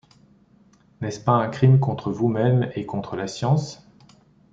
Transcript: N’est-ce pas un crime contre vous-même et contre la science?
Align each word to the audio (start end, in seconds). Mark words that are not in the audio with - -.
N’est-ce 1.01 1.19
pas 1.19 1.33
un 1.33 1.47
crime 1.47 1.79
contre 1.79 2.11
vous-même 2.11 2.71
et 2.73 2.87
contre 2.87 3.15
la 3.15 3.27
science? 3.27 3.87